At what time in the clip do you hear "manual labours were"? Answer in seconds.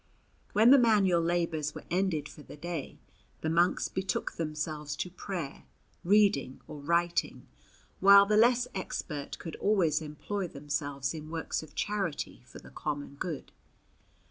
0.79-1.83